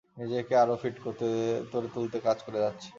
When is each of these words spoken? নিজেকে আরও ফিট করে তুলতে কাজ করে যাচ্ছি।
নিজেকে 0.17 0.53
আরও 0.63 0.75
ফিট 0.81 0.95
করে 1.03 1.29
তুলতে 1.93 2.17
কাজ 2.27 2.37
করে 2.45 2.59
যাচ্ছি। 2.65 2.89